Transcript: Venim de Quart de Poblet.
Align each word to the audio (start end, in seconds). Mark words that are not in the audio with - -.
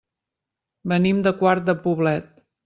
Venim 0.93 1.19
de 1.27 1.35
Quart 1.43 1.69
de 1.69 1.77
Poblet. 1.85 2.35